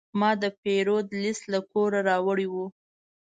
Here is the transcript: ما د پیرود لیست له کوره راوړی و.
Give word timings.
ما 0.19 0.31
د 0.41 0.43
پیرود 0.61 1.07
لیست 1.21 1.43
له 1.53 1.59
کوره 1.71 1.99
راوړی 2.09 2.47
و. 2.49 2.55